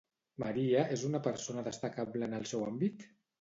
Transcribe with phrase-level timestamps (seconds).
[0.43, 3.07] María és una persona destacable en el seu àmbit?